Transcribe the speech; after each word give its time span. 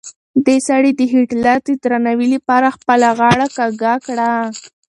دې 0.45 0.57
سړي 0.67 0.91
د 0.95 1.01
هېټلر 1.13 1.57
د 1.67 1.69
درناوي 1.83 2.27
لپاره 2.35 2.73
خپله 2.75 3.07
غاړه 3.19 3.47
کږه 3.57 3.93
کړه. 4.05 4.31